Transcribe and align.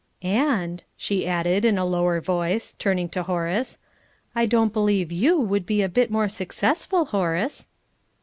And," 0.23 0.83
she 0.97 1.27
added, 1.27 1.63
in 1.63 1.77
a 1.77 1.85
lower 1.85 2.19
voice, 2.19 2.73
turning 2.79 3.07
to 3.09 3.21
Horace, 3.21 3.77
"I 4.33 4.47
don't 4.47 4.73
believe 4.73 5.11
you 5.11 5.39
would 5.39 5.63
be 5.67 5.83
a 5.83 5.89
bit 5.89 6.09
more 6.09 6.27
successful, 6.27 7.05
Horace!" 7.05 7.67